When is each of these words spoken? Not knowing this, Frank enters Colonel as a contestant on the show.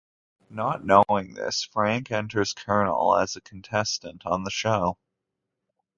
Not 0.49 0.83
knowing 0.83 1.35
this, 1.35 1.61
Frank 1.63 2.09
enters 2.09 2.53
Colonel 2.53 3.15
as 3.15 3.35
a 3.35 3.41
contestant 3.41 4.25
on 4.25 4.43
the 4.43 4.49
show. 4.49 4.97